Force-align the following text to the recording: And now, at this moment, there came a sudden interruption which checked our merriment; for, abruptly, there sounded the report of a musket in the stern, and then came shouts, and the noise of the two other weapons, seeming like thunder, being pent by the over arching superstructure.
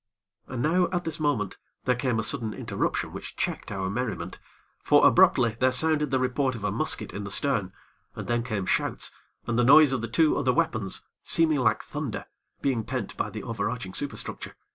And 0.47 0.63
now, 0.63 0.87
at 0.91 1.03
this 1.03 1.19
moment, 1.19 1.59
there 1.85 1.93
came 1.95 2.17
a 2.17 2.23
sudden 2.23 2.55
interruption 2.55 3.13
which 3.13 3.35
checked 3.37 3.71
our 3.71 3.87
merriment; 3.87 4.39
for, 4.79 5.05
abruptly, 5.07 5.55
there 5.59 5.71
sounded 5.71 6.09
the 6.09 6.17
report 6.17 6.55
of 6.55 6.63
a 6.63 6.71
musket 6.71 7.13
in 7.13 7.23
the 7.23 7.29
stern, 7.29 7.71
and 8.15 8.27
then 8.27 8.41
came 8.41 8.65
shouts, 8.65 9.11
and 9.45 9.59
the 9.59 9.63
noise 9.63 9.93
of 9.93 10.01
the 10.01 10.07
two 10.07 10.37
other 10.37 10.53
weapons, 10.53 11.05
seeming 11.21 11.59
like 11.59 11.83
thunder, 11.83 12.25
being 12.63 12.83
pent 12.83 13.15
by 13.15 13.29
the 13.29 13.43
over 13.43 13.69
arching 13.69 13.93
superstructure. 13.93 14.55